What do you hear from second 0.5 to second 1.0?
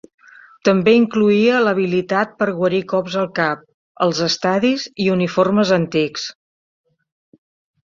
També